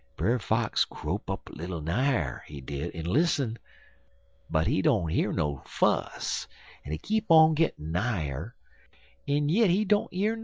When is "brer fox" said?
0.15-0.83